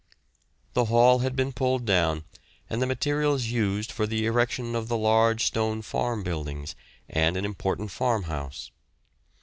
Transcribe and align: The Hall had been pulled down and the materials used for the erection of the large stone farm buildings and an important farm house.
The 0.73 0.85
Hall 0.85 1.19
had 1.19 1.35
been 1.35 1.53
pulled 1.53 1.85
down 1.85 2.23
and 2.71 2.81
the 2.81 2.87
materials 2.87 3.45
used 3.45 3.91
for 3.91 4.07
the 4.07 4.25
erection 4.25 4.75
of 4.75 4.87
the 4.87 4.97
large 4.97 5.43
stone 5.45 5.83
farm 5.83 6.23
buildings 6.23 6.75
and 7.07 7.37
an 7.37 7.45
important 7.45 7.91
farm 7.91 8.23
house. 8.23 8.71